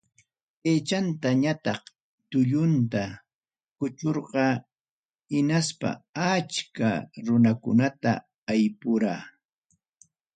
[0.69, 1.83] Aychanta ñataq
[2.29, 3.03] tullunta
[3.77, 4.45] kuchurqa,
[5.31, 5.89] hinaspa
[6.33, 6.89] achka
[7.25, 8.11] runakunata
[8.51, 9.13] aypura.